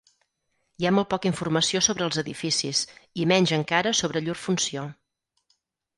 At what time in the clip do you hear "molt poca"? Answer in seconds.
0.99-1.29